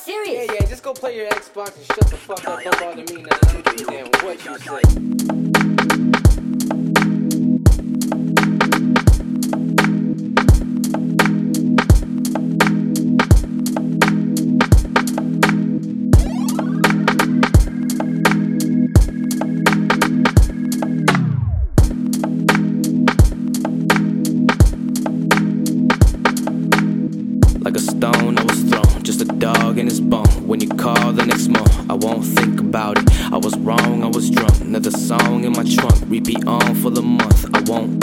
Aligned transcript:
serious. 0.00 0.46
Yeah, 0.46 0.54
yeah, 0.60 0.66
just 0.66 0.82
go 0.82 0.92
play 0.92 1.16
your 1.16 1.28
Xbox 1.28 1.76
and 1.76 1.86
shut 1.86 2.06
the 2.08 2.16
fuck 2.16 2.46
up. 2.46 2.62
Bother 2.80 3.14
me 3.14 3.22
now. 3.22 3.36
I 3.42 3.52
don't 3.52 3.76
give 3.76 3.88
a 3.88 3.90
damn 3.90 4.24
what 4.24 4.44
you 4.44 4.58
say. 4.58 5.69
Just 29.20 29.32
a 29.32 29.36
dog 29.36 29.78
in 29.78 29.86
his 29.86 30.00
bone. 30.00 30.46
When 30.46 30.60
you 30.60 30.68
call 30.68 31.12
the 31.12 31.26
next 31.26 31.48
month, 31.48 31.90
I 31.90 31.94
won't 31.94 32.24
think 32.24 32.60
about 32.60 32.98
it. 32.98 33.32
I 33.32 33.36
was 33.36 33.56
wrong, 33.58 34.02
I 34.02 34.06
was 34.06 34.30
drunk. 34.30 34.60
Another 34.60 34.90
song 34.90 35.44
in 35.44 35.52
my 35.52 35.64
trunk, 35.64 35.94
repeat 36.06 36.46
on 36.46 36.74
for 36.76 36.90
the 36.90 37.02
month. 37.02 37.44
I 37.54 37.60
won't. 37.70 38.02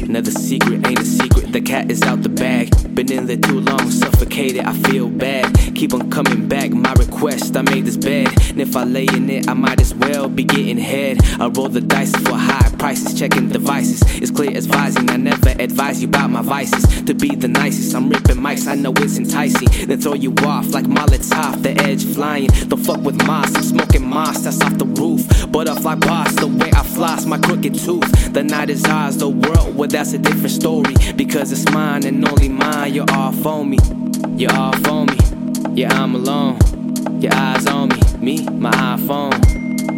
Another 0.00 0.30
secret 0.30 0.86
ain't 0.86 1.00
a 1.00 1.04
secret, 1.04 1.52
the 1.52 1.60
cat 1.60 1.90
is 1.90 2.02
out 2.02 2.22
the 2.22 2.28
bag. 2.28 2.87
Been 2.98 3.12
in 3.12 3.26
there 3.26 3.36
too 3.36 3.60
long, 3.60 3.88
suffocated, 3.92 4.64
I 4.64 4.72
feel 4.72 5.08
bad. 5.08 5.54
Keep 5.76 5.94
on 5.94 6.10
coming 6.10 6.48
back, 6.48 6.72
my 6.72 6.92
request, 6.94 7.56
I 7.56 7.62
made 7.62 7.84
this 7.84 7.96
bed. 7.96 8.26
And 8.50 8.60
if 8.60 8.74
I 8.74 8.82
lay 8.82 9.06
in 9.06 9.30
it, 9.30 9.48
I 9.48 9.54
might 9.54 9.80
as 9.80 9.94
well 9.94 10.28
be 10.28 10.42
getting 10.42 10.78
head. 10.78 11.18
I 11.38 11.46
roll 11.46 11.68
the 11.68 11.80
dice 11.80 12.10
for 12.16 12.34
high 12.34 12.74
prices, 12.76 13.16
checking 13.16 13.50
devices. 13.50 14.02
It's 14.20 14.32
clear 14.32 14.50
as 14.50 14.66
advising, 14.66 15.10
I 15.10 15.16
never 15.16 15.50
advise 15.50 16.02
you 16.02 16.08
about 16.08 16.30
my 16.30 16.42
vices. 16.42 17.04
To 17.04 17.14
be 17.14 17.36
the 17.36 17.46
nicest, 17.46 17.94
I'm 17.94 18.08
ripping 18.08 18.38
mics, 18.38 18.66
I 18.66 18.74
know 18.74 18.92
it's 18.96 19.16
enticing. 19.16 19.86
Then 19.86 20.00
throw 20.00 20.14
you 20.14 20.34
off 20.44 20.74
like 20.74 20.86
Molotov, 20.86 21.62
the 21.62 21.80
edge 21.80 22.04
flying. 22.04 22.48
Don't 22.66 22.84
fuck 22.84 23.00
with 23.02 23.24
moss, 23.24 23.54
I'm 23.54 23.62
smoking 23.62 24.08
moss, 24.08 24.40
that's 24.40 24.60
off 24.60 24.76
the 24.76 24.86
roof. 24.86 25.52
Butterfly 25.52 25.94
boss, 25.94 26.34
the 26.34 26.48
way 26.48 26.72
I 26.72 26.82
floss, 26.82 27.26
my 27.26 27.38
crooked 27.38 27.76
tooth. 27.76 28.32
The 28.32 28.42
night 28.42 28.70
is 28.70 28.84
ours, 28.86 29.18
the 29.18 29.28
world, 29.28 29.76
well, 29.76 29.88
that's 29.88 30.14
a 30.14 30.18
different 30.18 30.50
story. 30.50 30.94
Because 31.14 31.52
it's 31.52 31.70
mine 31.72 32.04
and 32.04 32.26
only 32.28 32.48
mine, 32.48 32.77
for 33.48 33.64
me. 33.64 33.78
You're 34.36 34.52
all 34.52 34.76
for 34.84 35.06
me. 35.06 35.16
Yeah, 35.80 36.02
I'm 36.02 36.14
alone. 36.14 36.58
Your 37.22 37.32
eyes 37.32 37.66
on 37.66 37.88
me. 37.88 38.00
Me, 38.26 38.34
my 38.64 38.70
iPhone. 38.96 39.36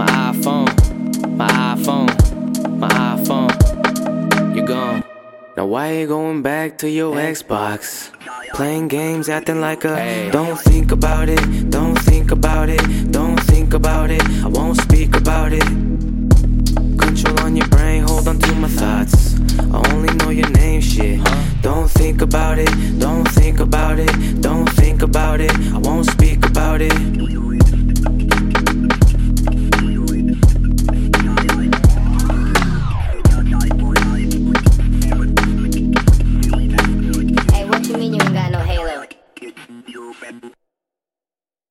My 0.00 0.06
iPhone. 0.30 0.70
My 1.40 1.50
iPhone. 1.74 2.12
My 2.82 2.88
iPhone. 3.16 3.52
You're 4.54 4.66
gone. 4.66 5.02
Now 5.56 5.66
why 5.66 5.98
you 5.98 6.06
going 6.06 6.42
back 6.42 6.78
to 6.78 6.88
your 6.88 7.16
Xbox? 7.16 8.12
Playing 8.54 8.86
games, 8.86 9.28
acting 9.28 9.60
like 9.60 9.84
a 9.84 10.30
Don't 10.30 10.58
think 10.60 10.92
about 10.92 11.28
it, 11.28 11.70
don't 11.70 11.98
think 11.98 12.30
about 12.30 12.68
it, 12.68 12.82
don't 13.10 13.40
think 13.50 13.74
about 13.74 14.10
it 14.10 14.22
I 14.44 14.48
won't 14.48 14.78
speak 14.80 15.16
about 15.16 15.52
it 15.52 15.66
Control 17.04 17.40
on 17.40 17.56
your 17.56 17.68
brain, 17.68 18.02
hold 18.02 18.28
on 18.28 18.38
to 18.38 18.54
my 18.54 18.68
thoughts 18.68 19.34
I 19.58 19.92
only 19.92 20.12
know 20.14 20.30
your 20.30 20.50
name, 20.50 20.80
shit 20.80 21.20
Don't 21.62 21.90
think 21.90 22.20
about 22.22 22.58
it, 22.58 22.70
got 38.32 38.50
no 38.50 38.58
halo? 38.60 39.06